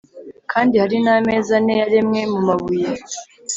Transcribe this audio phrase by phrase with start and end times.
[0.51, 2.91] Kandi hari n ameza ane yaremwe mu mabuye